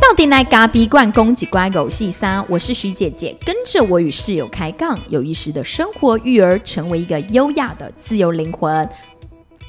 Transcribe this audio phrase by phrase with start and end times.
[0.00, 8.88] 到底来咖逼罐攻击乖狗细沙，我是徐姐姐，跟着我与室友开杠，有意识的生活育儿，成为一个优雅的自由灵魂。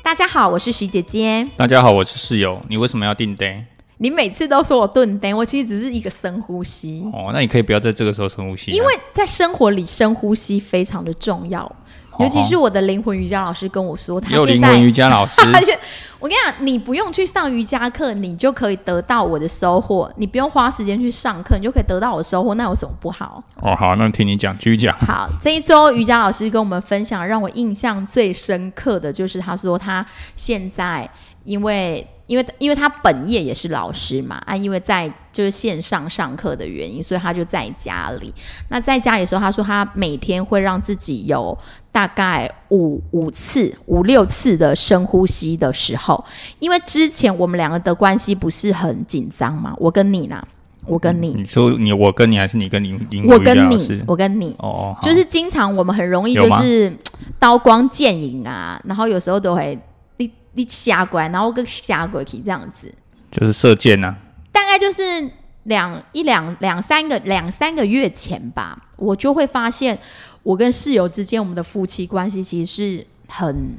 [0.01, 1.47] 大家好，我是徐姐姐。
[1.57, 2.61] 大家好，我是室友。
[2.69, 3.65] 你为什么要定呆？
[3.97, 7.03] 你每次都说我顿呆，我其实只是一个深呼吸。
[7.13, 11.73] 哦，那你可以不要在这个时候深呼吸啊，因为在生活里深呼吸非常的重要，
[12.19, 15.77] 尤其是我的灵魂瑜伽老师跟我说，他现在有灵魂瑜伽老 师而且
[16.19, 20.11] 我跟你讲，你不用去上瑜伽课，你就可以得到我的收获。
[20.15, 23.43] 你不用花时间去上课，你就可以得到我的收获，那有什么不好？
[23.61, 24.95] 哦，好，那听你讲，继续讲。
[24.99, 31.09] 好，这一周瑜伽老师跟我们分享，让我印象最深刻的就是他说他现在
[31.43, 38.33] 因为因为因为他本业也是老师嘛啊，因为在就是线上上课的原因，所以他就在家里。
[38.69, 41.57] 那在家里的时候，他说他每天会让自己有
[41.93, 46.25] 大概五五次、五六次的深呼吸的时候，
[46.57, 50.45] 因为之前我们两个的关系不是很紧张嘛，我跟你啦，
[50.87, 54.03] 我跟你，你说你我跟你还是你跟灵灵我跟你，？
[54.07, 54.99] 我跟你，哦，好。
[55.03, 56.91] 就是经常我们很容易就是
[57.37, 59.77] 刀光剑影啊，然后有时候都会
[60.17, 62.91] 你你瞎拐，然后跟瞎鬼去这样子，
[63.29, 64.15] 就是射箭呐、
[64.51, 65.29] 大概就是
[65.65, 69.97] 两一两两三个两三个月前吧，我就会发现
[70.43, 73.77] 我跟室友之间我们的夫妻关系其实是很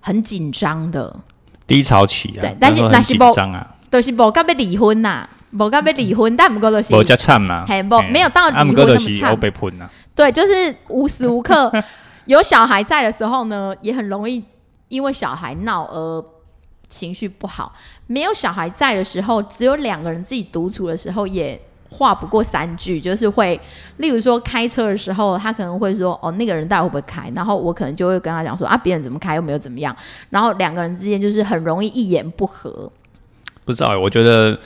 [0.00, 1.14] 很紧张的，
[1.66, 7.64] 低潮期啊，对但是那是不张啊，都、是无甲要离婚呐、无甲要离婚，但不过都是我加惨嘛，
[8.10, 9.30] 没有到离啊，婚不过就是那么惨。
[9.30, 11.72] 我被喷呐，对，就是无时无刻
[12.26, 14.42] 有小孩在的时候呢，也很容易
[14.88, 16.24] 因为小孩闹而
[16.88, 17.72] 情绪不好；
[18.06, 21.60] 没有小孩在的时候，只有两个人自己独处的时候，也
[21.92, 23.60] 话不过三句，就是会，
[23.98, 29.94] 例如说开车的时候，他可能会说：“哦，那个人到底会不会开？”然后我可能就会跟他讲说：“啊，别人怎么开又没有怎么样。”
[30.30, 32.90] 然后两个人之间就是很容易一言不合，
[33.64, 34.58] 不知道欸，我觉得，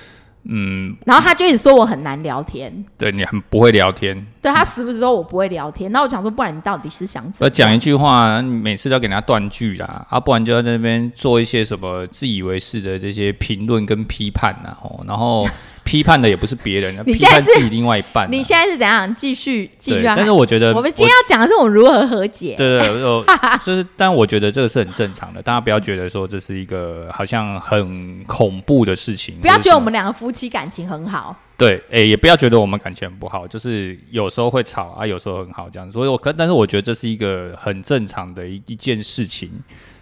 [0.45, 2.73] 嗯，然后他就一直说我很难聊天。
[2.97, 7.53] 对你很不会聊天，对他时不时说我不会聊天，那我想说，不然你到底是想怎样？
[7.53, 15.45] 讲一句话，你每次都要给人家断句啦，啊，不然就在那边做一些什么自以为是的这些评论跟批判啊，哦，然后
[15.87, 19.15] 批判的也不是别人，批你现在是判自己另外一半啊，你现在是怎样？
[19.15, 22.57] 继续继续但是我觉得我们今天要讲的是我们如何和解。
[22.59, 23.25] 对对
[23.65, 39.51] 就是，但我觉得这个是很正常的，大家不要觉得说这是一个好像很恐怖的事情，不要觉得我们两个夫妻感情很好，对，诶、也不要觉得我们感情很不好，就是有时候会吵啊，有时候很好这样，所以我可，但是我觉得这是一个很正常的一一件事情，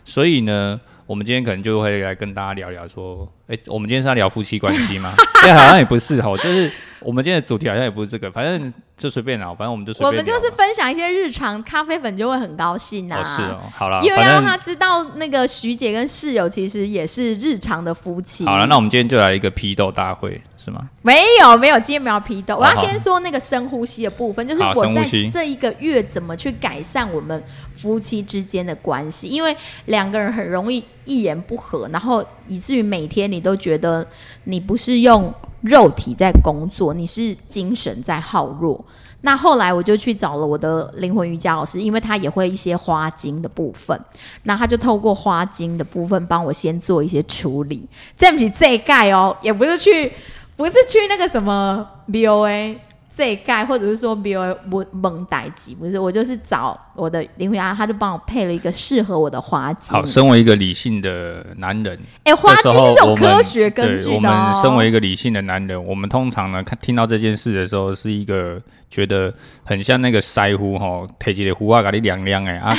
[0.05, 5.15] 所以呢，我们今天可能就会来跟大家聊聊说，诶、我们今天是要聊夫妻关系吗？
[5.45, 6.71] 哎、好像也不是哈，就是
[7.01, 10.13] 我们今天的主题好像也不是这个，反正就随便啦，反正我们就随我。
[10.13, 13.19] 们就是分享一些日常，咖啡粉就会很高兴啊。
[13.21, 18.45] 哦，是哦，好了，因为要让他知道，那个徐姐跟室友其实也是日常的夫妻。
[18.47, 20.89] 好了，那我们今天就来一个批斗大会，是吗？
[21.03, 22.57] 没有没有，今天没有批斗。
[22.57, 29.55] 我要先说那个深呼吸的部分，就是好我在这一个月怎么去改善我们夫妻之间的关系，因为
[29.87, 34.07] 两个人很容易一言不合，然后以至于每天你都觉得
[34.45, 38.85] 你不是用肉体在工作，你是精神在耗弱。
[39.23, 43.99] 那后来我就去找了我的灵魂瑜伽老师，因为他也会一些花精的部分，
[44.43, 47.89] 那他就透过花精的部分帮我先做一些处理。
[48.15, 50.13] 这不起这一盖哦，也不是去，
[50.55, 52.77] 不是去那个什么 BOA
[53.17, 59.97] 这一盖，或者是说 BOA 蒙蒙代级，不是，我就是找我的灵魂瑜伽，他就帮我配了一个适合我的花精。
[59.97, 68.61] 好，身为一个理性的男人，哎、花精这时候是有科学根据的、身为一个理性的男人，我们通常呢，看听到这件事的时候，是一个
[68.91, 69.33] 觉得
[69.63, 72.77] 很像那个腮胡吼，提一个胡啊，给你凉凉哎啊，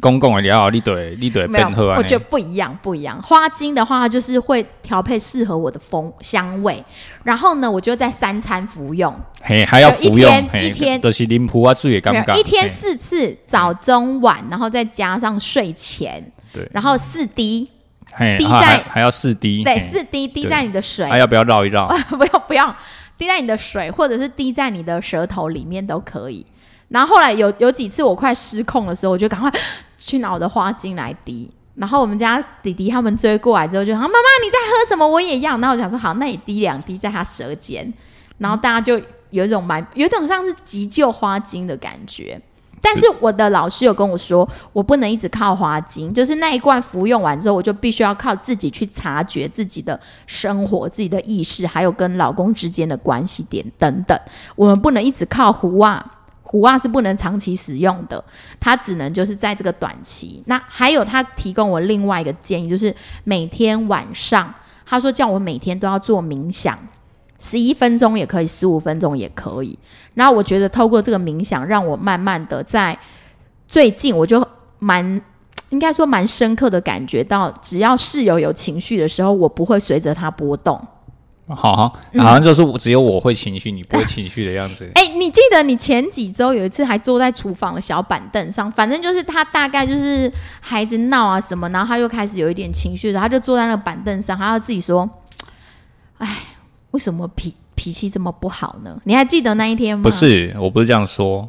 [0.00, 3.20] 公共的料，你对，你对没有变好啊我觉得不一样，不一样。
[3.22, 6.82] 花精的话，它就是会调配适合我的风香味，
[7.22, 17.68] 然后呢，我就在三餐服用，嘿，还要服用一天，嘿一天都是啉普啊水也尴尬，没有一天四次，早中晚，然后再加上睡前，对，然后四滴，
[18.14, 21.86] 嘿，滴在还要四滴，对，四滴滴在你的水，还要不要绕一绕？
[22.16, 22.74] 不要不要，
[23.18, 26.46] 滴在你的水，或者是滴在你的舌头里面都可以。
[26.94, 29.52] 然后后来有有几次我快失控的时候，我就赶快
[29.98, 31.50] 去拿我的花精来滴。
[31.74, 34.14] 然后我们家弟弟他们追过来之后就说：“妈妈
[34.44, 35.04] 你在喝什么？
[35.04, 37.92] 我也要。”然后我想说：“好，那你滴两滴在他舌尖。”
[38.38, 38.96] 然后大家就
[39.30, 42.40] 有一种蛮有一种像是急救花精的感觉。
[42.80, 54.16] 但是我的老师有跟我说，我不能一直靠花精，就是那一罐服用完之后，我就必须要靠自己去察觉自己的生活、自己的意识，还有跟老公之间的关系点等等。
[54.54, 56.13] 我们不能一直靠胡啊、
[56.46, 58.22] 虎袜是不能长期使用的，
[58.60, 60.42] 它只能就是在这个短期。
[60.46, 62.94] 那还有他提供我另外一个建议，就是
[63.24, 64.54] 每天晚上，
[64.86, 66.78] 他说叫我每天都要做冥想，
[67.40, 69.76] 十一分钟也可以，十五分钟也可以。
[70.12, 72.96] 然后我觉得透过这个冥想，让我慢慢的在
[73.66, 74.46] 最近我就
[74.78, 75.20] 蛮
[75.70, 80.80] 应该说蛮深刻的感觉到，只要室友有情绪的时候，我不会随着他波动。
[81.46, 84.90] 好，好像就是我只有我会情绪，你不会情绪的样子。
[84.94, 95.06] 哎，你记得你前几周有一次还坐在厨房的小板凳上，反正就是他大概就是孩子闹啊什么，然后他就开始有一点情绪，然后他就坐在那个板凳上，他要自己说
[96.16, 96.38] ：“哎，
[96.92, 100.02] 为什么脾脾气这么不好呢？”你还记得那一天吗？
[100.02, 101.46] 不是，我不是这样说，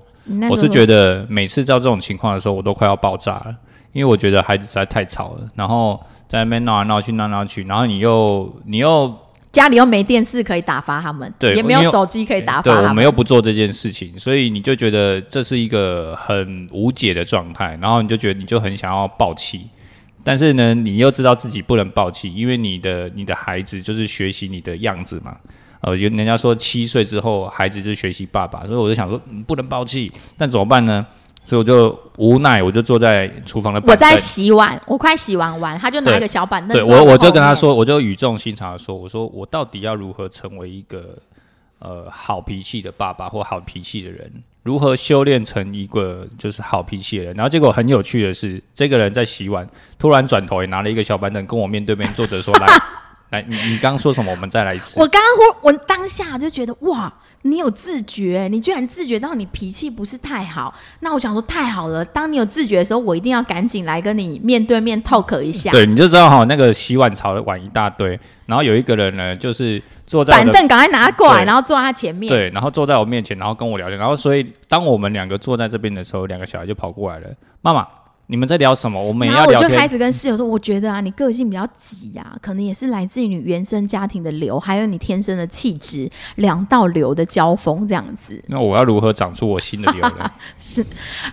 [0.49, 3.55] 我是觉得每次到这种情况的时候，我都快要爆炸了，
[3.93, 9.17] 因为我觉得孩子实在太吵了，然后在那边闹来闹去，闹闹去，然后你又你又。
[9.55, 12.89] 家里又没电视可以打发他们，对，也没有手机可以打发他们。
[12.89, 19.61] 我们又不做这件事情，所以你就觉得这是一个很无解的状态，然后你就觉得你就很想要爆气，
[20.25, 25.37] 但是呢，你又知道自己不能爆气，因为你的你的孩子就是学习你的样子嘛。
[25.79, 31.05] 呃，人家说七岁之后孩子就学习爸爸，所以我就想说，不能爆气，但怎么办呢？
[31.45, 33.81] 所以我就无奈，我就坐在厨房的。
[33.85, 36.75] 我在洗碗，我快洗完完，他就拿一个小板凳。
[36.75, 41.17] 对我，我就跟他说，我就语重心长的说，我说我到底要如何成为一个
[41.79, 44.31] 呃好脾气的爸爸或好脾气的人？
[44.63, 47.35] 如何修炼成一个就是好脾气的人？
[47.35, 49.67] 然后结果很有趣的是，这个人在洗碗，
[49.99, 52.67] 突然转头也拿了一个小板凳跟我面对面坐着说：“来，
[53.29, 54.31] 来，你你刚刚说什么？
[54.31, 57.13] 我们再来一次。”我刚刚我我当下就觉得哇。
[57.47, 62.03] 你有自觉，你居然自觉到你脾气不是太好，那我想说太好了。
[62.03, 65.69] 当你有自觉的时候，我一定要赶紧来跟你面对面 talk 一下。
[65.69, 72.33] 对，你就知道哈，那个洗碗槽的碗一大堆，然后有一个人呢，就是坐在板凳， 赶快拿过来，然后坐在他前面。
[72.33, 73.99] 对，然后坐在我面前，然后跟我聊天。
[73.99, 77.27] 然后所以当我们两个坐在这边的时候，两个小孩就跑过来了，
[77.61, 77.87] 妈妈。
[78.27, 79.01] 你们在聊什么？
[79.01, 79.59] 我们也要聊。
[79.59, 88.43] 我就开始跟室友说，我觉得啊，你个性比较急呀，可能也是来自于你原生家庭的流，还有你天生的气质，两道流的交锋这样子。
[88.47, 90.31] 那我要如何长出我新的流呢？
[90.57, 90.85] 是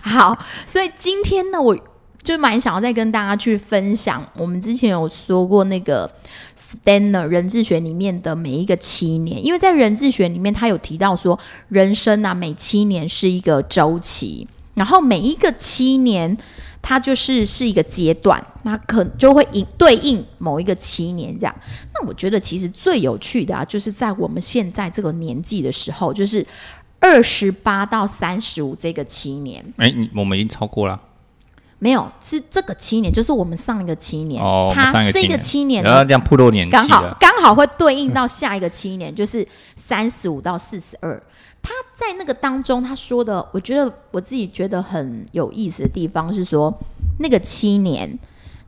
[0.02, 0.36] 好，
[0.66, 1.76] 所以今天呢，我
[2.22, 6.08] 就蛮想要再跟大家去分享，我们之前有说过那个
[6.56, 16.36] Stanner 人质学里面的每一个七年，因为在人质学里面，他有提到说，人生啊，每七年是一个周期，然后每一个七年。
[16.84, 21.54] 它就是是一个阶段，那可就会应对应某一个七年这样。
[21.94, 26.44] 那我觉得其实最有趣的啊，就是在我们现在这个年纪的时候，就是
[26.98, 29.64] 二十八到三十五这个七年。
[29.76, 31.00] 哎，我们已经超过了。
[31.78, 34.42] 没有，是这个七年，就是我们上一个七年。
[34.42, 39.46] 哦，它这个七年，然后这样铺多年，刚好刚好会对应到下一个七年，就是
[39.76, 41.22] 三十五到四十二。
[41.62, 46.76] 他在那个当中，他说的，我觉得我自己觉得很有意思的地方是说，
[47.20, 48.18] 那个七年，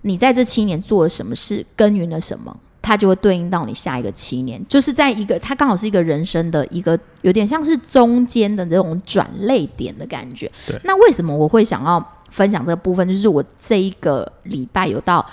[0.03, 10.51] 你在这七年做了什么事，耕耘了什么，它就会对应到你下一个七年，就是在一个，它刚好是一个人生的一个有点像是中间的这种转泪点的感觉。
[10.85, 13.07] 那为什么我会想要分享这个部分？
[13.09, 15.27] 就是我这一个礼拜有到。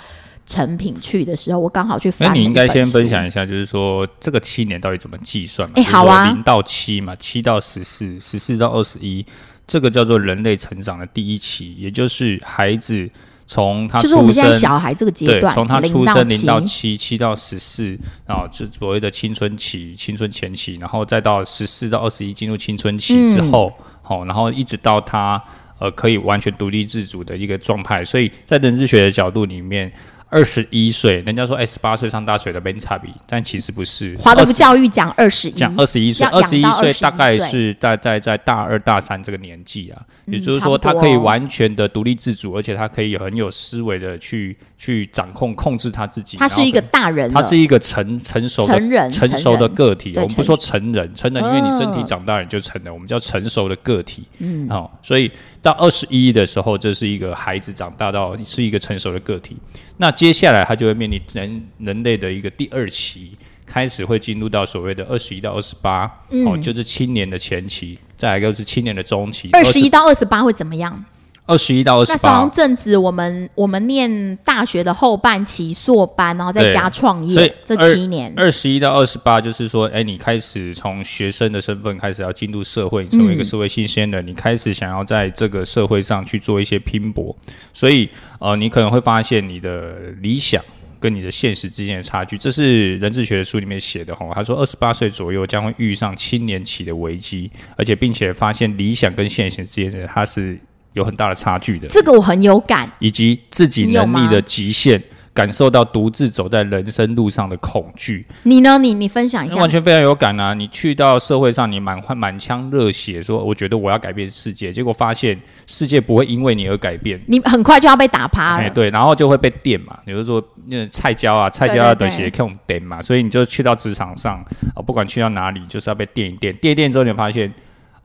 [0.51, 2.27] 成品去的时候，我刚好去翻。
[2.27, 5.69] 那你应该先分享一下，就是说这个七年到底怎么计算？
[5.75, 9.25] 哎，好啊，零到七嘛，七到十四，十四到二十一，
[9.65, 13.10] 这个叫做人类成长的第一期，也就是孩子
[13.48, 25.41] 从他就是我们现在小孩这个阶段，从他出生零到七，七到十四，然后就所谓的青春期、青春前期，然后再到十四到二十一进入青春期之后，好，然后一直到他
[25.79, 28.03] 呃可以完全独立自主的一个状态。
[28.03, 29.91] 所以在人质学的角度里面。
[30.31, 34.15] 二十一岁，人家说哎，十八岁上大学的没差比，但其实不是。
[34.17, 46.38] 华德福教育讲二十一，讲二十一岁，二十一岁大概是大概在大二大三这个年纪啊，也就是说他可以完全的独立自主，而且他可以很有思维的去去掌控控制他自己。
[46.38, 50.11] 他是一个大人，他是一个成成熟成人成熟的个体。
[50.15, 54.23] 我们不说成人，成人因为你身体长大了就成人，我们叫成熟的个体。
[54.39, 55.31] 嗯，好，所以。
[55.63, 59.55] 到二十一的时候，这是一个孩子长大到是一个成熟的个体。
[59.97, 66.11] 那接下来他就会面临人人类的一个第二期，开始会进入到所谓的二十一到二十八，
[66.47, 69.51] 哦，就是青年的前期，再来一个是青年的中期。
[69.53, 71.05] 二十一到二十八会怎么样？
[71.45, 78.31] 二十一到二十八，那正值我们我们念大学的后半期硕班，然后再加创业这七年。
[78.38, 87.36] 二十一到二十八，就是说，哎，你开始从学生的身份开始要进入社会，成为一个社会新鲜人，你开始想要在这个社会上去做一些拼搏，
[87.74, 88.07] 所以
[88.39, 90.63] 呃，你可能会发现你的理想
[91.00, 94.25] 跟你的现实之间的差距，这是人智学的书里面写的哈。
[94.33, 100.57] 他说，二十八岁左右将会遇上青年期的危机，而且并且发现理想跟现实之间的它是
[100.93, 102.89] 有很大的差距的，这个我很有感。
[103.00, 105.01] 以及自己能力的极限，
[105.33, 108.25] 感受到独自走在人生路上的恐惧。
[108.43, 108.77] 你呢？
[108.77, 109.69] 你你分享一下完。
[109.69, 110.53] 全非常有感啊！
[110.53, 117.17] 你去到社会上，你满满满腔热血，说我觉得我要改变世界，结果发现世界不会因为你而改变。
[117.27, 118.69] 你很快就要被打趴哎，了。
[118.71, 124.43] 对，然后就会被电嘛，比如说那菜椒啊，菜椒的对对鞋用电嘛，所以你就去到职场上
[124.75, 127.51] 啊，不管去到哪里，就是要被电一电，电一电之后，你就发现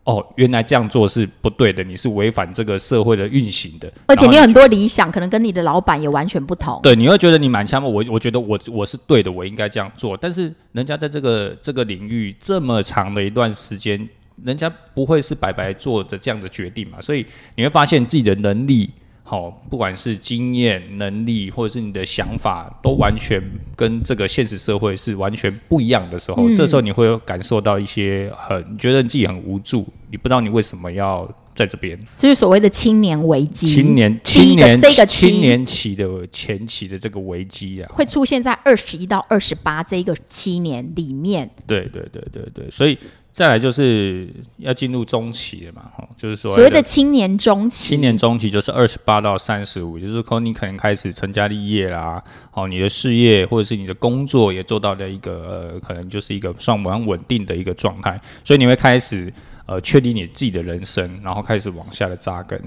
[0.06, 6.78] 哦，原来这样做是不对的，你是违反这个社会的运行的，而且你有很多理想，可能跟你的老板也完全不同。
[6.80, 10.16] 对，你会觉得你满腔我我觉得我我是对的，我应该这样做。
[10.16, 14.08] 但是人家在这个这个领域这么长的一段时间，
[14.44, 17.00] 人家不会是白白做的这样的决定嘛？
[17.00, 18.88] 所以你会发现自己的能力，
[19.28, 23.42] 好、不管是经验、能力，或者是你的想法，都完全
[23.74, 31.98] 跟这个现实社会是完全不一样的时候，嗯这时候你会有感受到一些很你觉得你自己很无助，你不知道你为什么要在这边。
[32.16, 33.68] 这是所谓的青年危机。
[33.68, 41.50] 青年青年这个青年期的前期的这个危机啊，会出现在二十一到二十八这一个七年里面。
[41.66, 42.96] 对对对对对，所以
[43.36, 44.26] 再来就是
[44.56, 52.24] 要进入中期了嘛，哈，就是说所谓的青年中期，青年中期就是二十八到三十五，就是说你可能开始成家立业啦，
[52.54, 59.30] 哦，你的事业或者是你的工作也做到了一个呃，可能就是一个算蛮稳定的一个状态，所以你会开始
[59.66, 62.58] 呃确定你自己的人生，然后开始往下的扎根。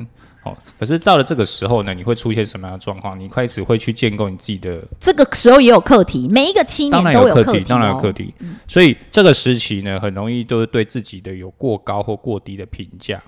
[0.49, 3.19] 哦，可是到了这个时候呢，你会出现什么样的状况？
[3.19, 8.33] 你开始会去建构你自己的这个时候也有课题，每一个七当年都有课题，当然有哦课题。
[8.67, 13.21] 所以这个时期呢，很容易都是对自己的有过高或过低的评价，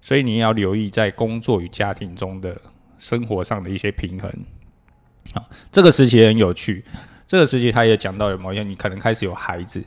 [0.00, 2.56] 所以你要留意在工作与家庭中的
[2.98, 4.30] 生活上的一些平衡。
[5.34, 6.84] 好，这个时期也很有趣。
[7.26, 9.82] 这个时期他也讲到有某一天你可能开始有孩子，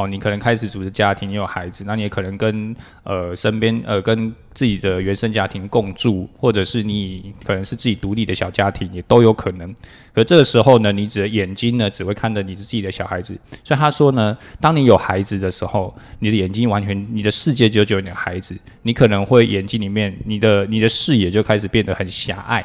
[0.00, 9.74] 好，你可能开始组织家庭，你有孩子，那你也可能跟呃身边呃跟自己的原生家庭共住，或者是你可能是自己独立的小家庭，也都有可能。
[10.14, 22.64] 可这个时候呢，你只眼睛呢只会看着你自己的小孩子，所以他说呢，当你有孩子的时候，你的眼睛完全，你的世界就只有你的孩子，你可能会眼睛里面你的你的视野就开始变得很狭隘。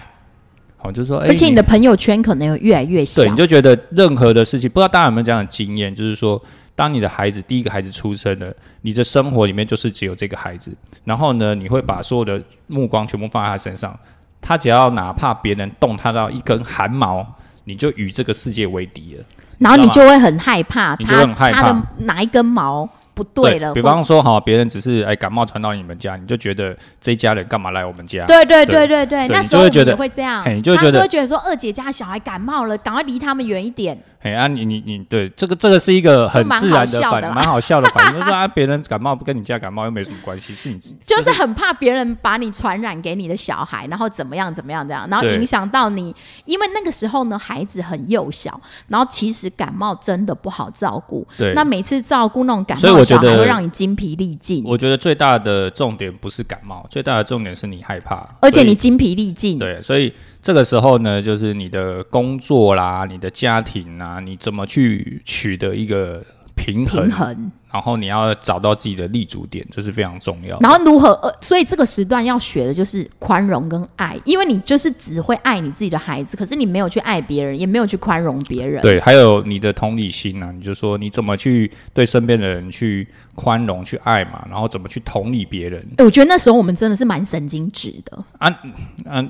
[0.77, 3.31] 好，就是说，哎而且你的朋友圈可能有越来越小对，。
[3.31, 6.39] 你就觉得任何的事情，不知道大家有没有这样的经验，就是说，
[6.75, 13.97] 当你的孩子第一个孩子出生了，你的生活里面就是只有这个孩子，然后呢，你会把所有的目光全部放在他身上，
[14.41, 17.25] 他只要哪怕别人动他到一根汗毛，
[17.63, 19.23] 你就与这个世界为敌了。
[19.57, 28.25] 然后你就会很害怕，你就他会很害怕他的哪一根毛不对了，比方说哈，别人只是哎感冒传到你们家，你就觉得这一家人干嘛来我们家？
[28.25, 33.97] 对对对对对对，那时候觉得会这样，嘿你就会觉得觉得说二姐家小孩感冒了，赶快离他们远一点。
[34.21, 46.15] 哎啊，你你你对这个这个是一个很自然的反， 蛮好笑的反应，就是说啊，别人感冒不跟你家感冒又没什么关系，是你就是很怕别人把你传染给你的小孩，然后怎么样怎么样这样，然后影响到你。
[46.45, 51.25] 因为那个时候呢，孩子很幼小，然后其实感冒真的不好照顾。
[51.37, 59.59] 对那每次照顾那种感所以冒的会让你精疲力尽，我觉得最大的重点不是感冒，最大的重点是你害怕，而且你精疲力尽。
[59.59, 66.23] 对，所以这个时候呢，就是你的工作啦、你的家庭啊，你怎么去取得一个
[66.55, 70.57] 平衡，平衡，然后你要找到自己的立足点，这是非常重要。
[70.61, 71.11] 然后如何？
[71.21, 78.81] 呃，所以这个时段要学的就是宽容跟爱，因为你就是只会爱你自己的孩子，可是你没有去爱别人，也没有去宽容别人。
[78.81, 83.05] 对，还有你的同理心啊，你就说你怎么去对身边的人去
[83.35, 88.55] 宽容、去爱嘛，然后怎么去同理别人欸我觉得那时候我们真的是蛮神经质的，啊？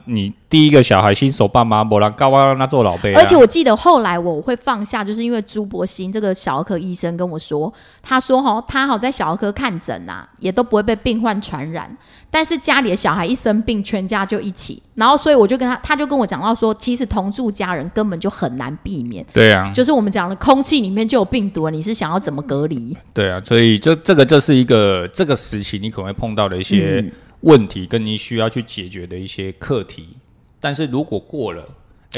[0.06, 7.74] 你第一个小孩新手爸妈，不然让他做老辈、啊，而且我记得后来我会放下，就是因为朱伯兴这个小儿科医生跟我说，
[8.04, 11.96] 他说哈，他好在小儿科看诊啊，也都不会被病患传染，
[12.30, 22.96] 但是家里的小孩一生病，全家就一起，然后所以我就跟他，他就跟我讲到说，其实同住家人根本就很难避免，对啊，就是我们讲的空气里面就有病毒了，你是想要怎么隔离？
[23.14, 27.12] 对啊，所以就这个就是一个这个时期你可能会碰到的一些嗯
[27.42, 30.18] 问题，跟你需要去解决的一些课题。
[30.60, 31.64] 但是如果过了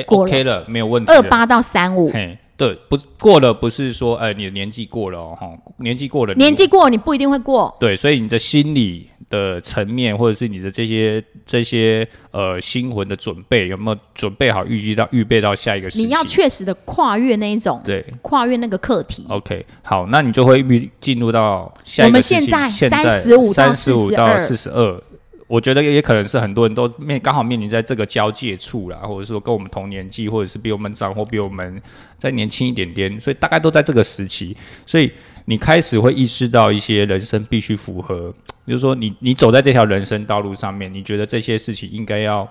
[0.06, 1.12] ，，OK 了，没有问题。
[1.12, 5.48] 二八到三五，嘿，对，不过了不是说，哎，你的年纪过了哦，哈，
[5.78, 15.88] 年纪过了，年纪过了你不一定会过，对，所以你的心理的层面，或者是你的这些这些呃心魂的准备，有没有准备好预计到预备到下一个？
[15.90, 19.28] 你要确实的跨越那一种，对跨越那个课题。
[19.30, 25.04] ，OK，好，那你就会预进入到下一我们现在现在35到三十五到四42十二，
[25.48, 31.82] 我觉得也可能是很多人都面刚好面临在这个交界处啦，或者说跟我们同年纪，或者是比我们长或比我们
[32.18, 35.12] 再年轻一点点，所以大概都在这个时期，所以
[35.46, 38.34] 你开始会意识到一些人生必须符合，
[38.68, 42.48] 就是说你你走在这条人生道路上面，你觉得这些事情应该要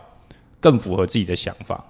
[0.59, 1.85] 更符合自己的想法。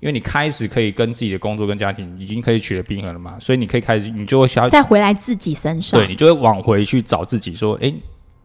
[0.00, 6.00] 因为你开始可以跟自己的工作跟家庭已经可以取得平衡了嘛，所以你可以开始，你就会想再回来自己身上。
[6.00, 7.94] 对你就会往回去找自己，说，哎，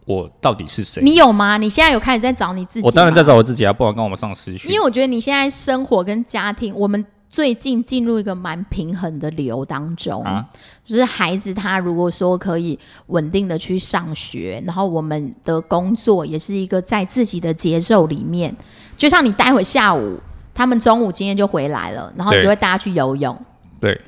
[0.07, 1.03] 我到底是谁？
[1.03, 1.57] 你有吗？
[1.57, 2.85] 你现在有开始在找你自己？
[2.85, 4.71] 我当然在找我自己啊，不然跟我们上私讯。
[4.71, 10.45] 因为我觉得你现在生活跟家庭，我们最近进入一个蛮平衡的流当中啊，
[10.85, 18.55] 就是孩子他如果说可以稳定的去上学，然后我们的工作也是一个在自己的节奏里面，
[18.97, 20.19] 就像你待会下午。
[20.55, 23.39] 他们中午今天就回来了，然后你就会带他去游泳。
[23.79, 24.01] 对，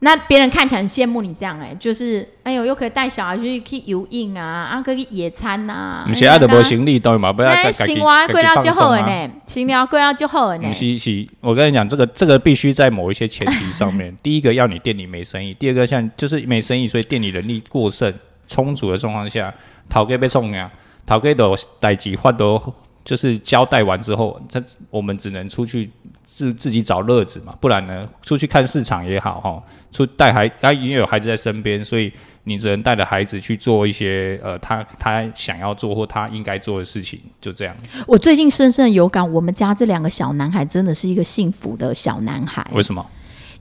[0.00, 6.04] 那别人看起来很羡慕你这样哎，就是哎呦，又可以带小孩去去游泳啊，啊可以野餐呐。
[6.06, 10.72] 你现在都无行李都嘛，不要再行完贵到就好了呢，行了贵到就好了呢。
[10.74, 14.14] 是是，我跟你讲，这个这个必须在某一些前提上面。
[14.22, 18.12] 第一个要你店里没生意，第二个像就是没生意，所以店里人力过剩
[18.46, 19.52] 充足的状况下，
[19.88, 20.70] 讨给被送呀，
[21.06, 21.44] 讨给的
[21.80, 22.60] 代机换都。
[23.06, 24.60] 就是交代完之后，这
[24.90, 25.88] 我们只能出去
[26.24, 37.76] 自自己找乐子嘛，不然呢，出去看市场也好哈，出带孩他因为有孩子在身边，所以你只能带着孩子去做一些呃，他他想要做或他应该做的事情，就这样。
[38.08, 42.66] 我最近深深有感，我们家这两个小男孩真的是一个幸福的小男孩。
[42.72, 43.06] 为什么？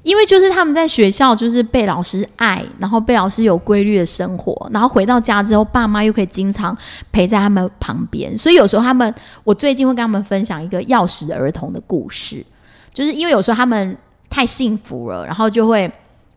[0.05, 6.77] 因为就是他们在学校就是被老师爱，然后被老师有规律的生活，然后回到家之后，爸妈又可以经常
[7.11, 9.11] 陪在他们旁边，所以有时候他们，
[9.43, 12.45] 我最近会跟他们分享一个钥匙儿童的故事，
[12.93, 13.97] 就是因为有时候他们
[14.29, 15.91] 太幸福了，然后就会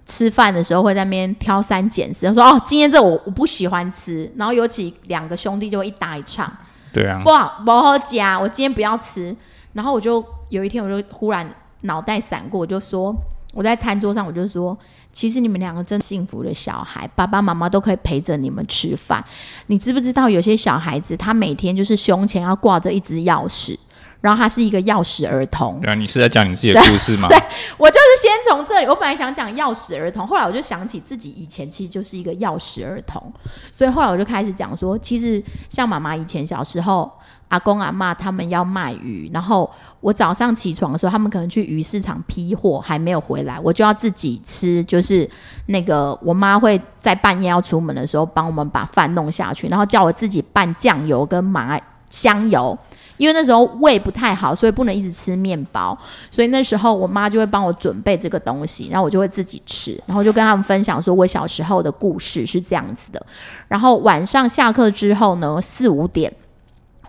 [0.07, 6.51] 吃饭的时候会在那边挑三拣四，说哦，今天这我我不喜欢吃，然后尤其两个兄弟就会一搭一唱，
[6.91, 9.37] 对啊，不好不好夹，我今天不要吃，
[9.75, 11.47] 然后我就有一天我就忽然
[11.83, 13.15] 脑袋闪过，我就说。
[13.55, 14.77] 我在餐桌上，我就说，
[15.13, 19.25] 其实你们两个真幸福的小孩，爸爸妈妈都可以陪着你们吃饭。
[19.69, 23.77] 你知不知道，有些小孩子他每天就是胸前要挂着一只钥匙，
[24.21, 25.81] 然后他是一个钥匙儿童。
[25.81, 27.29] 对啊，你是在讲你自己的故事吗？
[27.29, 27.39] 对，
[27.77, 28.87] 我就是先从这里。
[28.87, 33.33] 我本来想讲钥匙儿童，后来我就想起自己以前其实就是一个钥匙儿童，
[33.71, 37.11] 所以后来我就开始讲说，其实像妈妈以前小时候。
[37.49, 44.85] 阿公阿妈他们要卖鱼，然后我早上起床的时候，他们可能去鱼市场批货，还没有回来，我就要自己吃。
[44.85, 45.27] 就是
[45.65, 52.79] 那个我妈会在半夜要出门的时候，帮我们把饭弄下去，然后叫我自己拌酱油跟麻香油，
[53.19, 55.97] 因为那时候胃不太好，所以不能一直吃面包，
[56.31, 63.27] 所以那时候我妈就会帮我准备这个东西，然后我就会自己吃，然后就跟他们分享说我小时候的故事是这样子的。
[63.69, 66.33] 然后晚上下课之后呢，四五点。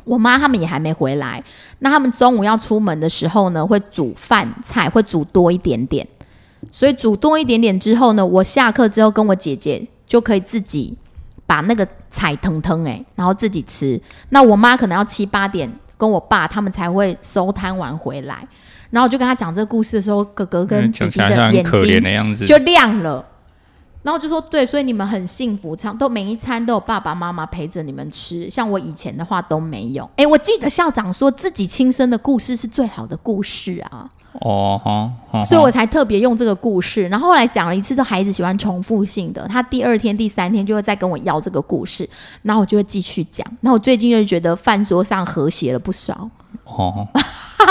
[0.06, 1.44] 我妈他们也还没回来，
[1.80, 6.08] 那他们中午要出门的时候呢，会煮饭菜，会煮多一点点。
[6.72, 10.98] 所以煮多一点点之后呢，我下课之后跟我姐姐就可以自己
[11.46, 14.02] 把那个菜腾腾诶，然后自己吃。
[14.30, 18.48] 那我妈可能要七八点跟我爸他们才会收摊完回来，
[18.90, 23.26] 然后我就跟他讲这个故事的时候，哥哥跟弟弟的眼睛就亮了。
[24.02, 28.50] 然后就说对，所以你们很幸福，常都每一餐都有爸爸妈妈陪着你们吃。
[28.50, 30.10] 像我以前的话都没有。
[30.16, 34.08] 哎，我记得校长说自己亲身的故事是最好的故事啊。
[34.42, 34.80] 哦
[35.32, 37.08] 哈，所以我才特别用这个故事。
[37.10, 42.08] 然后后来讲了一次之后，孩子喜欢重复性的，他第二天、第三天就会再跟我要这个故事，
[42.44, 43.46] 然后我就会继续讲。
[43.62, 46.30] 那我最近就觉得饭桌上和谐了不少。
[46.64, 47.06] 哦，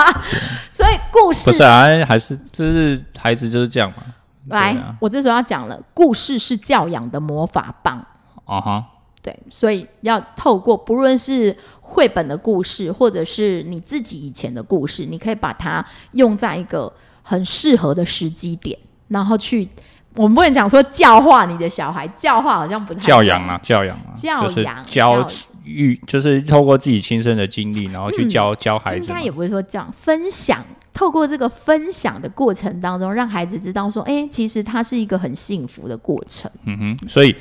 [0.71, 4.03] 所以故事不是啊，还是就是孩子就是这样嘛。
[4.49, 8.05] 来，我这时候要讲了，故事是教养的魔法棒。
[8.45, 8.85] 啊哈，
[9.21, 16.91] 对，所以要透过不论是绘本的故事，或者是你自己以前的故事，你可以把它用在一个
[17.23, 19.69] 很适合的时机点，然后去，
[20.17, 25.27] 我们不能讲说教化你的小孩，教化好像不太教养啊，教养啊，教养教
[25.65, 29.11] 育，就是透过自己亲身的经历，然后去教教孩子。
[29.11, 30.65] 应该也不是说这样分享。
[30.99, 37.33] 透过这个分享的过程当中，让孩子知道说：“哎，其实它是一个很幸福的过程。”嗯哼，所以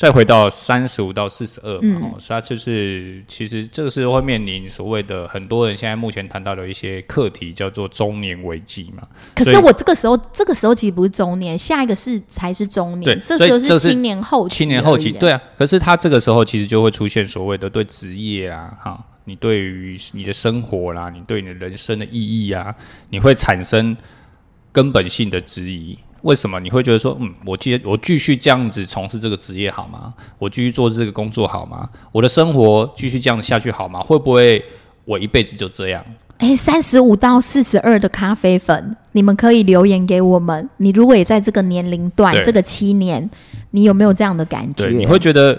[0.00, 9.06] 再回到三十五到四十二嘛，哦，它就是其实这个是会面临所谓的很多人现在目前谈到的一些课题，叫做中年危机嘛。
[9.36, 14.56] 可是我这个时候，这个时候其实不是中年，下一个是才是中年，这时候是青年后期。
[14.56, 15.38] 青年后期，对啊。
[15.58, 19.04] 可是他这个时候其实就会出现所谓的对职业啊，哈。
[19.26, 22.74] 你对于你的生活啦，你对你的人生的意义啊，
[23.10, 23.94] 你会产生
[24.72, 25.98] 根本性的质疑。
[26.22, 30.12] 为什么你会觉得说，嗯，我接我继续这样子从事这个职业好吗？
[30.38, 31.88] 我继续做这个工作好吗？
[32.12, 34.00] 我的生活继续这样子下去好吗？
[34.00, 34.62] 会不会
[35.04, 36.04] 我一辈子就这样。
[36.38, 40.68] 哎，三十五到四十二的咖啡粉，你们可以留言给我们。
[40.76, 43.30] 你如果也在这个年龄段，对这个七年，
[43.70, 44.84] 你有没有这样的感觉？
[44.88, 45.58] 对，你会觉得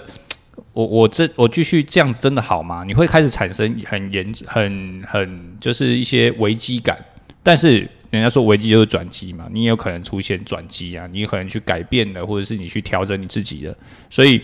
[0.72, 2.84] 我我这我继续这样子真的好吗？
[2.84, 6.96] 你会开始产生很严很很就是一些危机感，
[7.42, 7.90] 但是。
[8.18, 13.74] 人家说危机就是转机嘛，你也有可能出现转机啊，你有可能去改变的，或者是你去调整你自己的，
[14.10, 14.42] 所以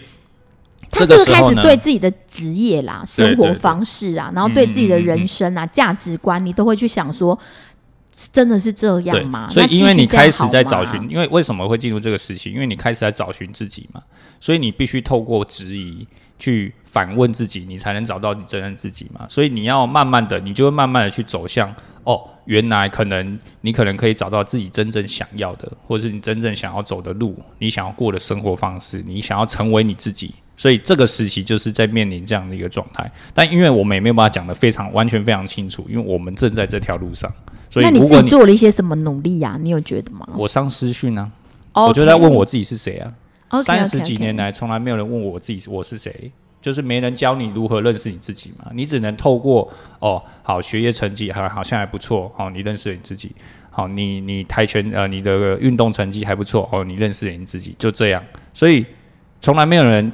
[0.90, 7.38] 他是不是开始对自己的职业啦、生活方式啊，然后对自己的人生啊、价值观，你都会去想说，
[8.32, 9.50] 真的是这样吗？
[9.50, 12.50] 所以因为你开始在找寻，因为为什么会进入这个时期？
[12.50, 14.02] 因为你开始在找寻自己嘛，
[14.40, 16.06] 所以你必须透过质疑
[16.38, 19.26] 去反问自己，你才能找到你真正自己嘛。
[19.28, 21.74] 所以你要慢慢的，你就会慢慢的去走向
[22.04, 22.20] 哦。
[22.44, 30.34] 原来可能你可能可以找到自己真正想要的，或者是你真正想要走的路，你想要过的生活方式，你想要成为你自己。
[30.56, 33.08] 所以这个时期就是在面临这样的一个状态。
[33.34, 37.30] 但因为我们也没有办法讲的非常完全非常清楚，因为我们正在这条路上。
[37.70, 39.58] 所以那你自己做了一些什么努力呀？
[39.60, 40.26] 你有觉得吗？
[40.34, 41.30] 我上私讯啊，
[41.74, 43.12] 我就在问我自己是谁啊。
[43.64, 46.30] 三十几年来，从来没有人问我自己我是谁。
[46.60, 53.30] 就是没人教你如何认识你自己嘛，你只能透过哦，好学业成绩还好像还不错哦，你认识你自己，
[53.70, 58.84] 好你你跆拳呃你的运动成绩还不错哦，你认识你自己，就这样，所以
[59.40, 60.12] 从来没有人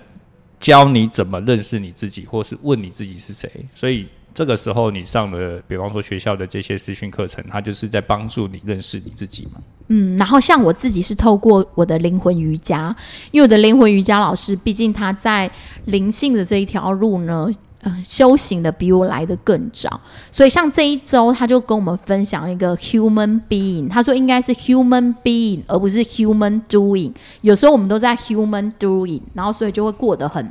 [0.61, 4.07] 教你怎么认识你自己，或是问你自己是谁，所以。
[4.35, 9.61] 这个时候，你上了，比方说学校的这些私训课程，它就是在帮助你认识你自己嘛。
[9.87, 12.95] 嗯，然后像我自己是透过我的灵魂瑜伽，
[13.31, 15.49] 因为我的灵魂瑜伽老师，毕竟他在
[15.85, 17.49] 灵性的这一条路呢，
[17.83, 20.01] 呃，修行的比我来的更早，
[20.33, 30.51] 所以像这一周他就跟我们分享一个 human being，他说应该是 human being 而不是 human doing，有时候我们都在 human doing，然后所以就会过得很。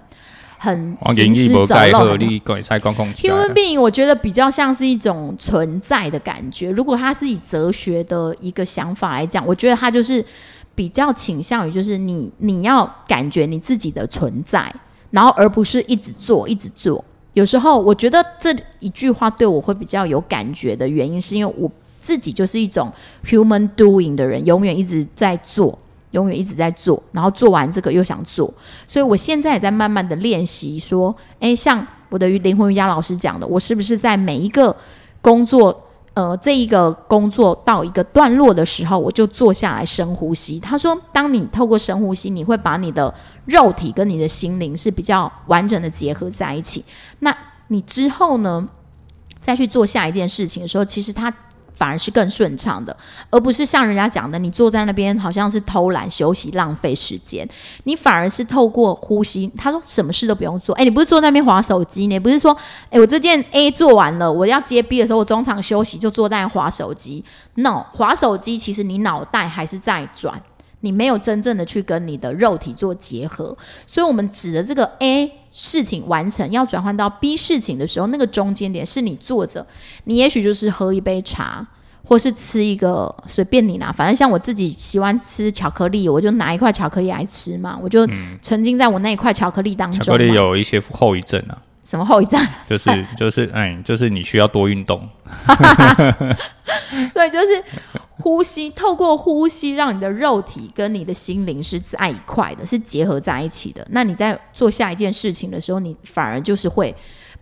[0.63, 2.15] 很行尸走肉。
[2.15, 6.71] Human being，我觉得比较像是一种存在的感觉。
[6.71, 10.23] 如果它是以哲学的一个想法来讲，我觉得它就是
[10.73, 14.73] 比较倾向于就是你你要感觉你自己的存在，
[15.11, 17.03] 然后而不是一直做一直做。
[17.33, 22.89] 有时候我觉得这一句话对我会比较有感觉的原因，是因为我自己就是一种
[23.25, 25.77] human doing 的人，永远一直在做。
[26.13, 28.51] 永远一直在做，然后做完这个又想做，
[28.87, 30.79] 所以我现在也在慢慢的练习。
[30.79, 34.75] 说，诶，像我的灵魂瑜伽老师讲的，我是不是在每一个
[35.21, 40.59] 工作，呃，这一个工作到一个段落的时候，我就坐下来深呼吸。
[40.59, 43.13] 他说，当你透过深呼吸，你会把你的
[43.45, 46.85] 肉体跟你的心灵是比较完整的结合在一起。
[47.19, 47.35] 那
[47.69, 48.69] 你之后呢，
[49.41, 51.33] 再去做下一件事情的时候，其实他。
[51.73, 52.95] 反而是更顺畅的，
[53.29, 57.47] 而不是像人家讲的，你坐在那边好像是偷懒休息、浪费时间。
[57.83, 60.75] 你反而是透过呼吸，他说什么事都不用做。
[60.75, 62.55] 哎，你不是坐那边划手机，你不是说，
[62.89, 67.23] 哎，我这件 A 做完了，我要接 B 的时候，我中场休息就坐在划手机。
[67.55, 70.41] No，划手机其实你脑袋还是在转，
[70.83, 73.57] 你没有真正的去跟你的肉体做结合。
[73.85, 75.31] 所以，我们指的这个 A。
[75.55, 79.63] 事情完成要转换到 B 事情的时候，那个中间点是你坐着，
[80.05, 81.63] 你也许就是喝一杯茶，
[82.03, 88.03] 或是吃一个随便你拿，反正像我自己喜欢吃巧克力，我就拿一块巧克力来吃嘛，我就
[88.41, 90.01] 沉浸在我那一块巧克力当中。
[90.01, 91.55] 巧克力有一些后遗症啊。
[91.85, 92.39] 什么后遗症？
[92.67, 95.07] 就是就是嗯，就是你需要多运动。
[97.11, 97.63] 所以就是
[98.17, 103.85] 呼吸，透过呼吸，让你的肉体跟你的心灵是在一块的，是结合在一起的。
[103.91, 106.95] 那你在做下一件事情的时候，你反而就是会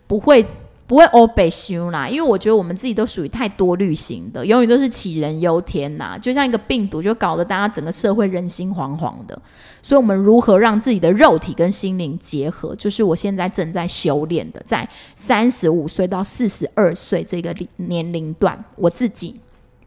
[0.06, 0.44] 不会？
[0.84, 9.40] 不会 all be s 啦，因为我觉得我们自己都属于太多虑型的，永远都是杞人忧天呐，就像一个病毒，就搞得大家整个社会人心惶惶的。
[9.80, 19.40] 所以，我们如何让自己的肉体跟心灵结合，就是我现在正在修炼的，在三十五岁到四十二岁这个年龄段，我自己。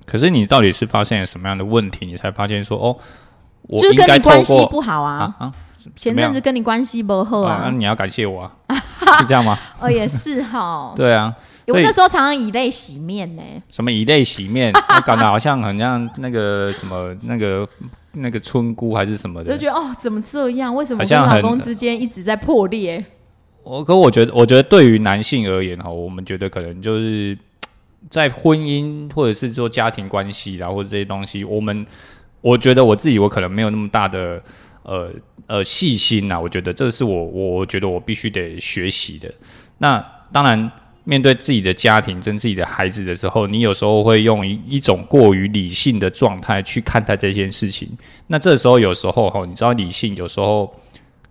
[0.06, 2.98] 可是，你到底是发现了什么样的问题，你才发现说，哦，
[3.80, 5.36] 就是跟你关系不好啊？
[5.39, 5.54] 啊，
[5.96, 7.62] 前阵子跟你关系不好啊？
[7.65, 8.52] 那你要感谢我啊。
[9.20, 9.58] 是这样吗？
[9.80, 10.94] 哦，也是哈。
[10.98, 11.34] 对啊，
[11.68, 13.41] 我那时候常常以泪洗面呢。
[13.70, 14.74] 什么以泪洗面？
[15.06, 17.68] 搞得好像很像那个什么那个
[18.13, 19.52] 那个村姑还是什么的。
[19.52, 20.74] 就觉得哦，怎么这样？
[20.74, 23.04] 为什么跟老公之间一直在破裂？
[23.63, 27.38] 我可我觉得，我觉得对于男性而言哈，我们觉得可能就是
[28.10, 31.86] 在婚姻或者是说家庭关系啦，或者这些东西，我们
[32.41, 34.41] 我觉得我自己我可能没有那么大的。
[34.88, 35.12] 呃
[35.48, 39.34] 呃，细心呐，我觉得这是我我觉得我必须得学习的。
[39.80, 39.98] 那
[40.32, 40.72] 当然，
[41.04, 47.89] 面对自己的家庭、跟自己的孩子的时候，你有时候会用一一种过于理性的状态去看待这件事情。
[48.28, 50.72] 那这时候有时候哈，你知道理性有时候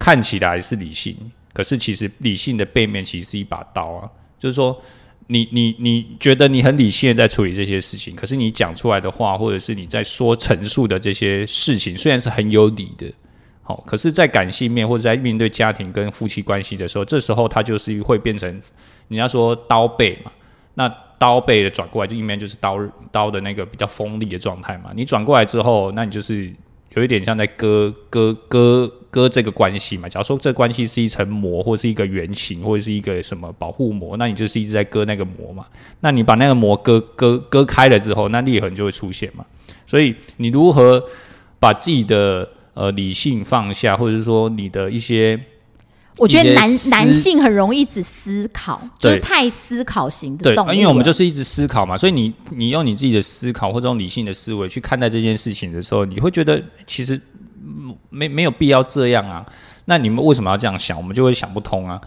[0.01, 1.17] 看起来是理性，
[1.53, 4.11] 可是其实理性的背面其实是一把刀啊。
[4.37, 4.77] 就是说，
[5.27, 13.11] 你你你觉得你很理性的在处理这些事情，可是你讲出来的话，或者是你在说陈述的这些事情，虽然是很有理的，
[13.63, 18.49] 好，可是，在感性面或者在面对家庭跟夫妻关系的时候，这时候它就是会变成
[19.09, 20.31] 人家说刀背嘛，
[20.75, 20.87] 那
[21.19, 22.79] 刀背的转过来，就一面就是刀
[23.11, 24.91] 刀的那个比较锋利的状态嘛。
[24.95, 26.53] 你转过来之后，那你就是
[26.95, 30.09] 有一点像在割割割割这个关系嘛。
[30.09, 35.67] 假如说这关系是一层膜，或是一个圆形，或者是一个什么保护膜，那你就是一直在割那个膜嘛。
[36.01, 39.45] 那你把那个膜割割割开了之后，那裂痕就会出现嘛。
[39.87, 41.03] 所以你如何
[41.61, 45.39] 把自己的呃理性放下，或者是说你的一些
[46.19, 50.75] 我觉得男男性很容易只思考，就是太思考型的对动物，了。
[50.75, 57.21] 因为我们就是一直思考嘛，所以你你用你自己的思考或者用理性的思维去看待这件事情的时候，你会觉得其实
[57.63, 59.45] 嗯没没有必要这样啊。
[59.87, 60.97] 那你们为什么要这样想？
[60.97, 62.01] 我们就会想不通啊。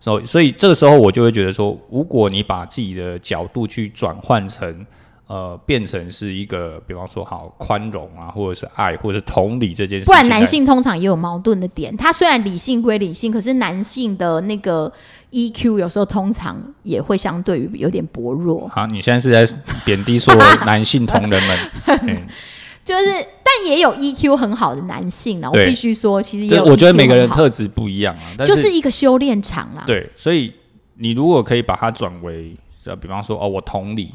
[0.00, 4.86] 所以所以这个时候我就会觉得说，如果你把自己的角度去转换成
[5.28, 11.94] 呃，变成是一个，比方说好宽容啊，或者是爱，或者是同理这件事情，不然男性通常也有矛盾的点。
[11.96, 14.90] 他虽然理性归理性，可是男性的那个
[15.30, 18.66] EQ 有时候通常也会相对于有点薄弱。
[18.68, 21.58] 好，你现在是在贬低说男性同仁们？
[22.02, 22.26] 嗯
[22.82, 23.06] 就是，
[23.44, 25.50] 但也有 EQ 很好的男性呢。
[25.52, 29.84] 我必须说，其实也我觉得每个人特质不一样啊，但就是一个修炼场啦。
[29.86, 30.50] 对，所以
[30.94, 34.10] 你如果可以把它转为，呃，比方说，哦，我同理，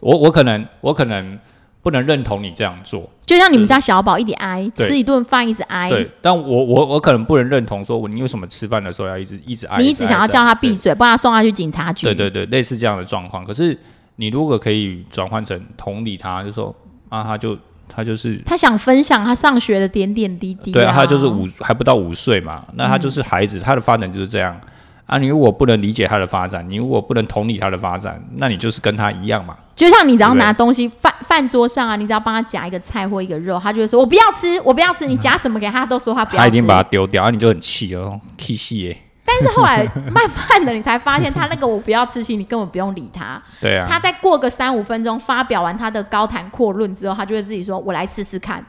[0.00, 1.38] 我我可能我可能
[1.82, 12.06] 不能认同你这样做，就像你们家小宝一直挨，对吃一顿饭一直挨，对，但我我我可能不能认同说，我你为什么吃饭的时候要一直一直挨，你一直想要叫他闭嘴，不然他送他去警察局。
[12.06, 13.44] 对对对，类似这样的状况。
[13.44, 13.78] 可是
[14.16, 16.74] 你如果可以转换成同理他，就说
[17.08, 17.56] 啊，他就
[17.88, 24.60] 他就是他想分享他上学的点点滴滴、对啊，他就是五还不到五岁嘛，那他就是孩子，他的发展就是这样
[25.06, 25.16] 啊。
[25.16, 29.56] 你如果不能理解他的发展，你如果不能同理他的发展，那你就是跟他一样嘛。
[29.80, 36.44] 就像你只要拿东西饭饭桌上啊，你只要帮他夹一个菜或一个肉，他就会说：“我不要吃，我不要吃。”你夹什么给他，他都说他不要吃。
[36.44, 38.94] 他一定把它丢掉，啊，你就很气哦，气气耶。
[39.24, 43.42] 但是后来慢慢的，你才发现他那个我不要吃，其实你根本不用理他。
[43.58, 48.62] 对啊，他再过个三五分钟，发表完他的高谈阔论之后，他就会自己说：“我来试试看。”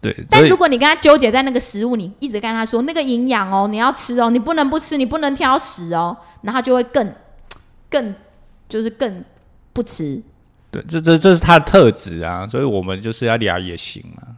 [0.00, 7.14] 对，但如果你跟他纠结在那个食物，你一直跟他说那个营养哦，你要吃哦，你不能不吃，你不能挑食哦，然后他就会更
[7.90, 8.14] 更
[8.66, 9.22] 就是更
[9.74, 10.22] 不吃。
[10.70, 14.28] 对，这这这是他的特质啊，所以我们就是要俩也行嘛，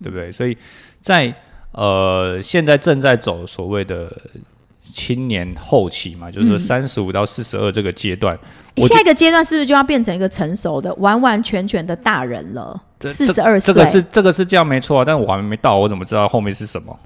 [0.00, 0.30] 对不对？
[0.30, 0.56] 所以
[1.00, 1.34] 在
[1.72, 4.10] 呃现在正在走所谓的
[4.82, 8.38] 青年后期嘛，就是说三十五到四十二这个阶段，
[8.76, 12.82] 下一个阶段是不是就要变成一个成熟的、完完全全的大人了？
[12.98, 16.98] 这四十二岁，这个是这个是这样没错啊，但我还没到，我怎么知道后面是什么？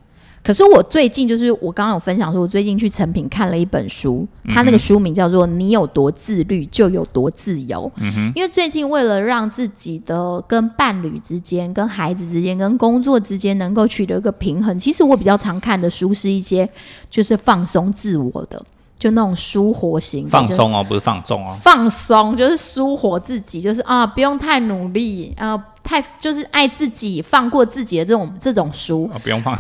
[0.47, 7.91] 可是我最近就是我刚刚有分享说，我最近去成品看了一本书，它那个书名叫做《你有多自律就有多自由》。
[8.37, 16.69] 因为最近为了让自己的跟伴侣之间、跟孩子之间、跟工作之间能够取得一个平衡，其实我比较常看的书是一些
[17.11, 18.65] 就是放松自我的，
[18.97, 21.57] 就那种舒活型放松哦，不是放纵哦。
[21.61, 29.59] 放松，就是舒活自己，就是啊，不用太努力，啊，太就是爱自己、放过自己的这种这种书，啊，不用放。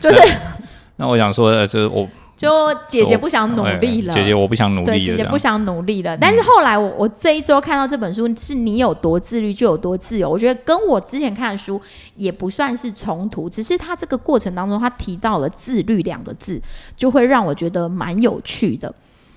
[0.00, 0.38] 就是
[0.96, 2.48] 那我想说，呃，就是我就
[2.88, 6.16] 姐姐不想努力了，哎姐姐我不想努力了，对，姐姐不想努力了。
[6.16, 10.28] 但是后来我我这一周看到这本书，是你有多自律就有多自由。
[10.28, 11.78] 我觉得跟我之前看的书
[12.16, 16.58] 也不算是冲突，只是他这个过程当中他提到了自律两个字，
[16.96, 18.90] 就会让我觉得蛮有趣的。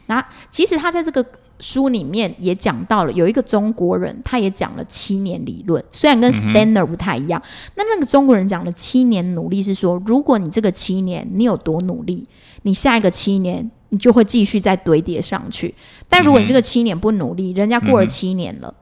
[0.05, 1.25] 那其实他在这个
[1.59, 7.41] 书里面也讲到了，有一个中国人，他也讲了七年理论，虽然跟 Stander 不太一样。
[7.75, 12.27] 那那个中国人讲了七年努力是说，如果你这个七年你有多努力，
[12.63, 15.73] 你下一个七年你就会继续再堆叠上去。
[16.09, 18.73] 但如果你这个七年不努力，人家过了七年了，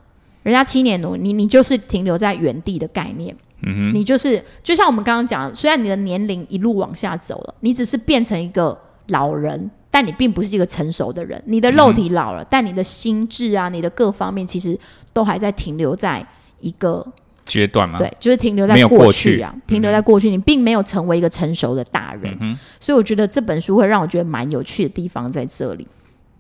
[0.44, 3.36] 人家七年努你你就是停留在原地的概念。
[3.64, 8.76] 嗯你就是就像我们刚刚讲，虽然你的年龄一路往下走了，你只是变成一个
[9.10, 11.40] 老人，但你并不是一个成熟的人。
[11.46, 14.76] 你的肉体老了，但你的心智啊，你的各方面其实
[15.14, 16.26] 都还在停留在
[16.60, 17.06] 一个
[17.46, 22.58] 阶段嘛，对，就是停留在过过去嗯啊，停留在过去，你并没有成为一个成熟的大人。
[22.80, 25.88] 所以我觉得这本书会让我觉得蛮有趣的地方在这里。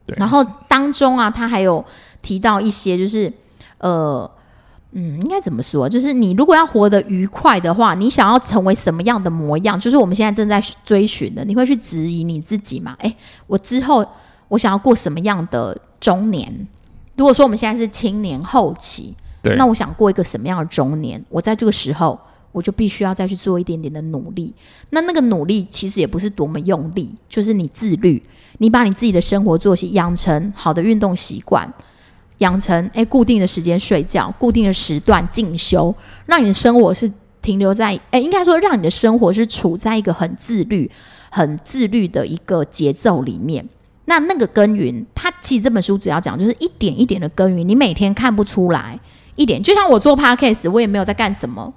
[0.05, 1.85] 对然后当中啊，他还有
[2.21, 3.31] 提到一些，就是
[3.77, 4.31] 呃。
[4.93, 5.87] 嗯，应该怎么说？
[5.87, 9.79] 就是你如果要活得愉快的话，你想要成为什么样的模样？
[9.79, 11.45] 就是我们现在正在追寻的。
[11.45, 12.95] 你会去质疑你自己吗？
[12.99, 13.15] 诶，
[13.47, 14.05] 我之后
[14.49, 16.67] 我想要过什么样的中年？
[17.15, 21.23] 如果说我们现在是青年后期，对那我想过一个什么样的中年？
[21.29, 22.19] 我在这个时候，
[22.51, 24.53] 我就必须要再去做一点点的努力。
[24.89, 28.21] 那那个努力其实也不是多么用力，就是你自律，
[28.57, 31.71] 你把你自己的生活作息养成好的运动习惯，
[32.41, 35.95] 养成诶固定的时间睡觉，固定的时段进修，
[36.27, 40.89] 让你的生活是停留在诶，应该说让你的生活是处在一个很自律、
[41.29, 43.67] 很自律的一个节奏里面。
[44.05, 48.99] 那那个耕耘，它其实这本书主要讲就是一点一点的耕耘，你每天看不出来
[49.35, 51.73] 一点，就像我做 podcast，我也没有在干什么，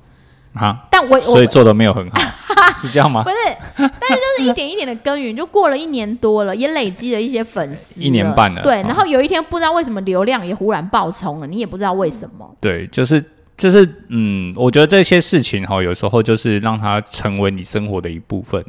[0.55, 2.20] 啊，但我我所以做的没有很好，
[2.74, 3.30] 是这样吗不？
[3.30, 3.36] 是，
[3.76, 12.56] 但是就是一点一点的耕耘，就过了一年多了，也累积了一些粉丝，一年半了对，哦然后有一天不知道为什么流量也忽然爆冲了，你也不知道为什么。
[12.60, 13.22] 对，就是
[13.56, 18.64] 就是，嗯，我觉得这些事情哈，有时候就是让它成为你生活的一部分。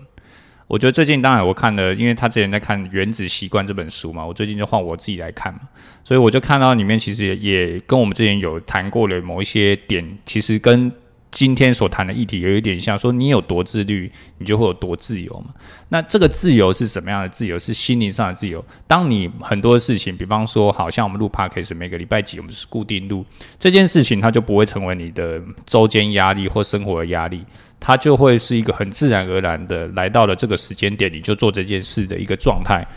[0.67, 5.59] 我觉得最近当然我看了，因为他之前在看《原子习惯》这本书嘛，我最近就换我自己来看嘛，
[6.03, 10.91] 所以我就看到里面其实也也跟我们之前有谈过的某一些点，其实跟
[11.35, 15.53] 今天所谈的议题有一点像，说你有多自律，你就会有多自由嘛。
[15.89, 17.59] 那这个自由是什么样的自由？
[17.59, 18.63] 是心灵上的自由。
[18.87, 23.25] 当你很多事情，比方说，好像我们录 podcast，每个礼拜几我们是固定录
[23.59, 27.43] 这件事情，它就不会成为你的周间压力或生活的压力，
[27.81, 32.87] 它就会是一个很自然而然的来到了这个时间点，你就做这件事的一个状态。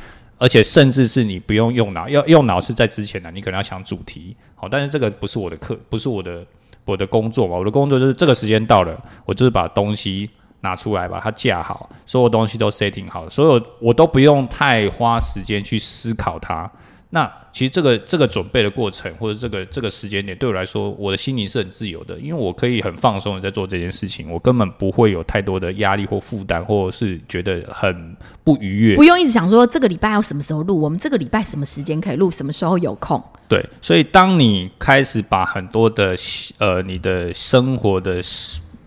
[0.40, 6.46] 而且甚至是你不用用脑，要用脑是在之前的，你可能要想主题，好，但是这个不是我的课，不是我的
[6.92, 10.29] 我的工作嘛，我的工作就是这个时间到了，我就是把东西
[10.61, 16.70] 拿出来，把它架好，所有东西都 setting 好，所有我都不用太花时间去思考它。
[17.11, 28.94] 那其实这个这个准备的过程，或者这个这个时间点，对我来说，我的心灵是很自由的，因为我可以很放松的在做这件事情，我根本不会有太多的压力或负担，或者是觉得很不愉悦。
[28.94, 33.23] 不用一直想说这个礼拜要什么时候录，我们这个礼拜什么时间可以录，什么时候有空。
[33.49, 36.14] 对，所以当你开始把很多的
[36.59, 38.23] 呃你的生活的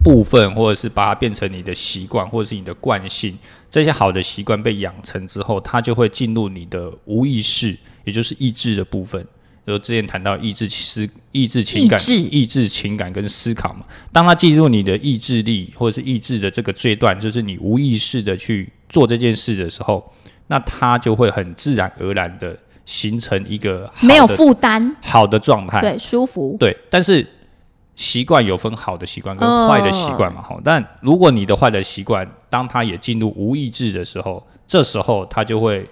[0.03, 3.36] 部分，或者是把它变成你的习惯，或者是你的惯性，
[3.71, 9.25] 这些好的习惯被养成之后，它就会进入你的无意识，也就是意志的部分。
[9.65, 20.11] 就之前谈到意志思、意志情感、意志意志情感跟思考嘛，当它进入你的意志力或者是意志的这个阶段，就是你无意识的去做这件事的时候，
[20.47, 25.79] 那它就会很自然而然的形成一个没有负担，好的状态。
[25.79, 26.57] 对，舒服。
[26.59, 27.25] 对，但是
[27.95, 35.87] 习惯有分好的习惯跟嗯坏的习惯嘛，哈、但如果你的坏的习惯，当它也进入无意志的时候，这时候它就会，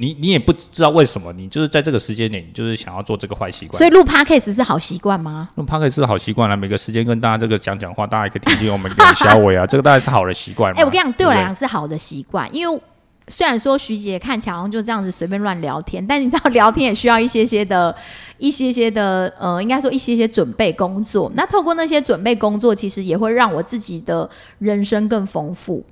[0.00, 3.76] 你你也不知道为什么，你就是在这个时间点，你就是想要做这个坏习惯。
[3.76, 5.46] 所以录 podcast 是好习惯吗？
[5.56, 10.80] 录 p o d c a s 是好习惯啦，每个时间跟大家这个讲讲话，大家也可以听听我们跟小伟啊， 这个大概是好的习惯嘛。
[10.80, 12.80] 哎、我跟你讲，对我来讲是好的习惯，因为
[13.28, 17.94] 虽然说徐姐看起来好像就这样子随便乱聊天，但你知道聊天也需要一些些的、
[18.38, 21.30] 一些些的，呃，应该说一些些准备工作。
[21.34, 25.84] 那透过那些准备工作，其实也会让我自己的人生更丰富，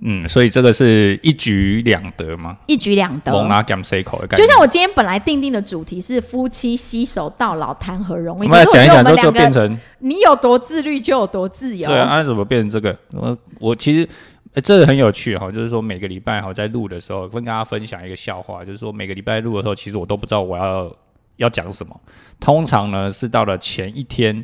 [0.00, 3.32] 嗯，所以这个是一举两得嘛，一举两得。
[3.32, 4.42] 蒙拿 gam c 口的感觉。
[4.42, 8.46] 就像我今天本来定定的主题是夫妻携手到老，谈何容易？
[8.46, 11.88] 我们来讲一讲，之后就变成你有多自律就有多自由。
[11.88, 12.96] 对啊，那怎么变成这个？
[13.12, 14.08] 我我其实、
[14.54, 20.96] 呃这个很有趣哈，就是说每个礼拜哈在录的时候，跟大家分享一个笑话，就是说每个礼拜录的时候，其实我都不知道我要
[21.36, 21.94] 要讲什么。
[22.40, 24.42] 通常呢是到了前一天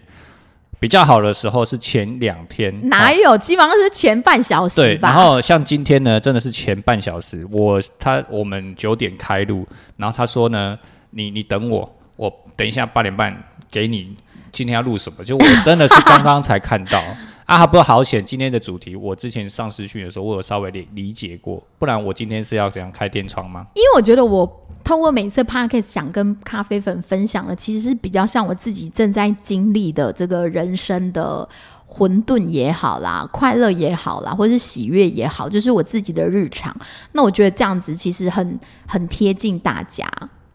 [0.82, 3.38] 比较好的时候是前两天，哦哪有？
[3.38, 9.64] 基本上是前半小时对，然后像今天呢，真的是前半小时，我他我们九点开录，
[9.96, 10.76] 然后他说呢，
[11.10, 13.32] 你你等我，我等一下八点半
[13.70, 14.12] 给你
[14.50, 17.00] 今天要录什么，就我真的是刚刚才看到
[17.52, 23.66] 啊，还不好险，今天的主题我之前上视讯的时候，我有稍微理理解过，不然我今天是要怎样开天窗吗？
[23.74, 24.50] 因为我觉得我
[24.82, 31.46] 通过每次 podcast 想跟咖啡粉分享的，其实是比较像我自己正在经历的这个人生的
[31.86, 36.74] 混沌也好啦，快乐也好啦，或是喜悦也好，就是我自己的日常。
[37.12, 40.08] 那我觉得这样子其实很很贴近大家。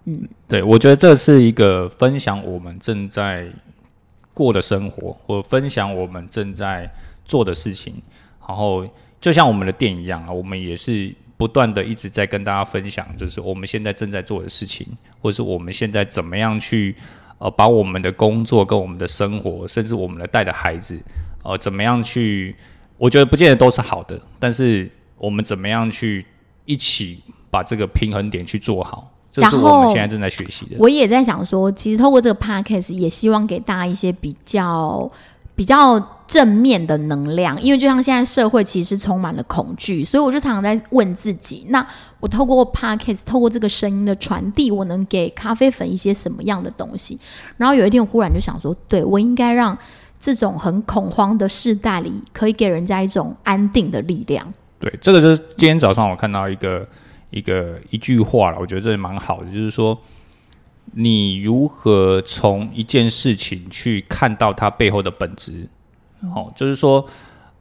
[0.06, 3.46] 嗯对，我觉得这是一个分享我们正在
[4.38, 6.88] 过的生活，或分享我们正在
[7.26, 8.00] 做的事情。
[8.48, 8.88] 然后，
[9.20, 14.86] 就像我们的店一样啊，我们也是不断的一直在跟大家分享，就是我们现在正在做的事情，
[15.20, 16.96] 或是我们现在怎么样去
[17.40, 21.02] 呃把我们的工作跟我们的生活，甚至我们的带的孩子，
[21.44, 22.56] 呃，怎么样去？
[23.00, 26.26] 我觉得不见得都是好的，但是我们怎么样去
[26.66, 27.22] 一起
[27.52, 30.76] 把这个平衡点去做好，这是我们现在正在学习的。
[30.80, 35.10] 我也在想说，其实透过这个 podcast，也希望给大家一些比较
[35.56, 41.86] 比较正面的能量，因为就像现在社会其实充满了恐惧，所以我就常常在问自己：那
[42.20, 47.20] 我透过 podcast，透过这个声音的传递，我能给咖啡粉一些什么样的东西？
[47.58, 49.78] 然后有一天，我忽然就想说，对我应该让
[50.20, 54.54] 这种很恐慌的世代里，可以给人家一种安定的力量。
[54.80, 56.88] 对，这个就是今天早上我看到一个
[57.30, 59.98] 一个一句话了，我觉得这也蛮好的，就是说
[60.94, 65.70] 你如何从一件事情去看到它背后的本质。
[66.34, 67.06] 好、就是说，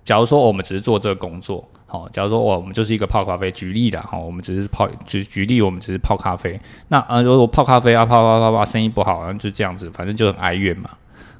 [0.03, 6.59] 假如说我们只是做这个工作，好、假如说我我们就是一个泡咖啡，举例的哈，我们只是泡举举例，我们只是泡咖啡，
[6.89, 10.89] 那呃，如果泡咖啡啊，泡泡泡泡，生意不好，然后就这样子，反正就很哀怨嘛。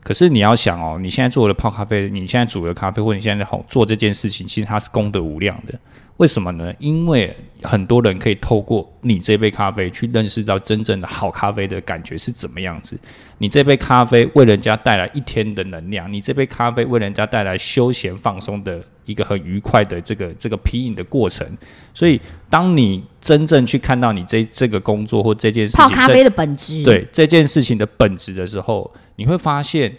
[0.03, 5.74] 可是你要想哦，你现在做的泡咖啡，你现在煮的咖啡，或者你现在好做这件事情，其实它是功德无量的。
[6.19, 6.73] 为什么呢？
[6.79, 12.99] 因为很多人可以透过你这杯咖啡去认识到真正的好咖啡的感觉是怎么样子。
[13.39, 21.47] 你这杯咖啡为人家带来一天的能量，你这杯咖啡为人家带来休闲放松的一个很愉快的这个这个品饮的过程。
[21.93, 29.95] 所以，当你真正去看到你这这个工作或这件事情咖啡的本质，对这件事情的本质的时候，你会发现，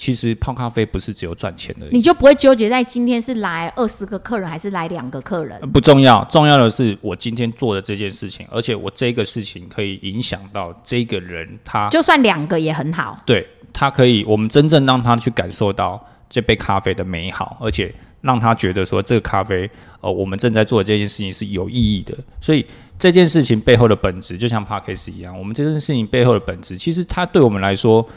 [0.00, 5.60] 其实泡咖啡不是只有赚钱的，你就不会纠结在今天是来二十个客人还是来两个客人。
[5.72, 13.22] 不重要，重要的是我今天做的这件事情，而且我这个事情可以影响到这个人，他就算两个也很好。
[13.26, 19.70] 对他可以，我们真正让他去感受到这杯咖啡的美好，而且让他觉得说这个咖啡，
[20.00, 22.16] 呃，我们正在做的这件事情是有意义的。
[22.40, 22.64] 所以
[22.98, 28.08] 这件事情背后的本质，就像 p a r k s 一样，我们这件事情背后的本质，其实它对我们来说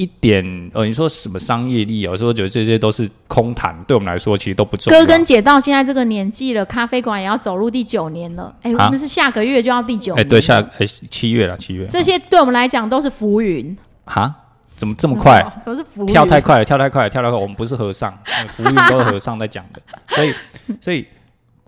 [0.00, 4.98] 一点，呃，你说什么商业利益，有时候觉得这些都是空谈，对我们来说其实都不重要。
[4.98, 8.56] 哥跟姐到现在这个年纪了，咖啡馆也要走入第九年了。
[8.62, 10.24] 哎、啊我们是下个月就要第九哎。
[10.24, 13.76] 对，下哎七月了，七月这些对我们来讲都是浮云。
[14.06, 14.34] 哈，
[14.74, 15.42] 怎么这么快？
[15.42, 16.06] 哦 都是浮云。
[16.06, 17.38] 跳太快了，跳太快了，跳太快了！
[17.38, 20.34] 我们不是和尚，呃 浮云都是和尚在讲的，所以，
[20.80, 21.06] 所以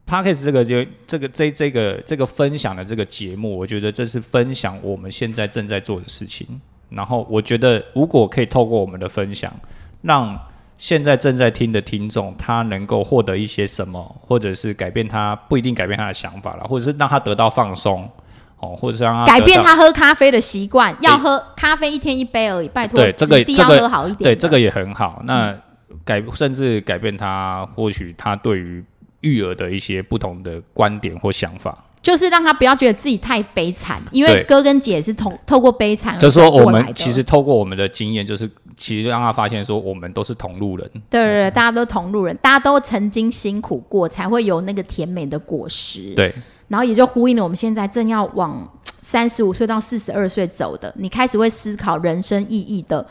[0.07, 6.47] p a c k e s 这个就这个这这个这个分享的这个节目，我觉得这是分享我们现在正在做的事情。
[6.95, 9.53] 然后，我觉得如果可以透过我们的分享，
[10.03, 10.39] 让
[10.79, 18.09] 现在正在听的听众他能够获得一些什么，或者是改变他不一定改变他的想法了，或者是让他得到放松，
[18.59, 24.25] 哦，或者是让他改变他喝咖啡的习惯，要喝咖啡一天一杯而已，拜托，对这个质地要这个喝好一点的。
[24.25, 25.23] 对，这个也很好。
[25.25, 25.57] 那
[26.05, 28.85] 改甚至改变他，或许他对于
[29.21, 31.79] 育儿的一些不同的观点或想法。
[32.03, 40.91] 就是让他不要觉得自己太悲惨，因为哥跟姐是透透过悲惨而就是说，我们其实透过我们的经验，就是其实让他发现说，我们都是同路人。
[41.09, 46.13] 对对对，大家都同路人，大家都曾经辛苦过，才会有那个甜美的果实。
[46.17, 46.35] 对。
[46.69, 48.67] 然后也就呼应了我们现在正要往
[49.03, 53.07] 三十五岁到四十二岁走的，你开始会思考人生意义的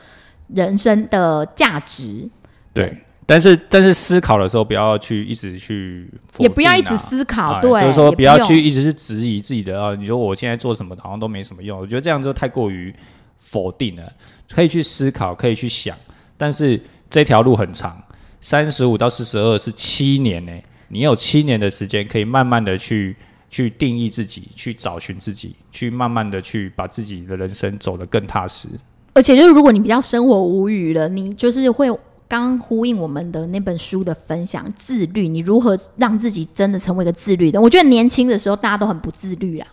[0.47, 2.27] 人生的价值，
[2.73, 2.97] 对，
[3.31, 6.05] 但是但是思考的时候，不要去一直去
[6.37, 9.95] 也不要一直思考，哎对，就是说不要去一直是质疑自己的啊。
[9.95, 12.93] 你说我现在做什么好像都没什么用，我觉得这样就太过于
[13.37, 14.03] 否定了。
[14.49, 15.95] 可以去思考，可以去想，
[16.35, 16.77] 但是
[17.09, 17.97] 这条路很长，
[18.41, 20.51] 三十五到四十二是七年呢、
[20.89, 23.15] 你有七年的时间，可以慢慢的去
[23.49, 28.67] 去定义自己，去找寻自己，去慢慢的去把自己的人生走得更踏实。
[29.13, 31.89] 而且就是如果你比较生活无语了，你就是会
[32.31, 37.59] 刚呼应我们的那本书的分享，自律，你如何让自己真的成为一个自律的？
[37.59, 39.67] 我觉得年轻的时候大家都很不自律啦，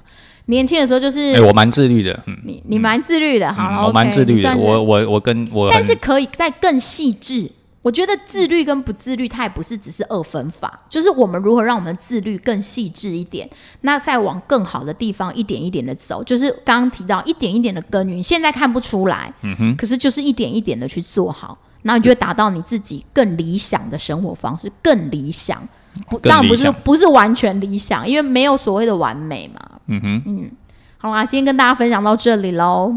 [0.47, 7.49] 年轻的时候就是、哎、我蛮自律的，嗯，你你蛮自律的，好我蛮自律的，我我我跟我，但是可以再更细致。
[7.81, 13.49] 我觉得自律跟不自律，它也不是只是二分法，就是我们如何让我们自律更细致一点，
[13.83, 16.25] 那再往更好的地方一点一点的走。
[16.25, 25.61] 就是刚刚提到一点一点的耕耘，现在看不出来，嗯哼，可是就是一点一点的去做好，然后你就会达到你自己更理想的生活方式，更理想。
[26.09, 29.61] 不，更当然不是不是完全理想，因为没有所谓的完美嘛。
[29.87, 30.51] 嗯哼，嗯，
[30.99, 32.93] 好啦，今天跟大家分享到这里喽。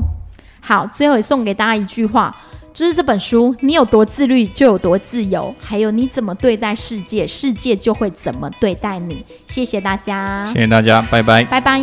[0.59, 2.35] 好，最后也送给大家一句话，
[2.71, 9.25] 就是这本书，你有多自律就有多自由，还有你怎么对待世界，世界就会怎么对待你。
[9.47, 11.43] 谢谢大家，谢谢大家，拜拜。
[11.45, 11.81] 拜拜。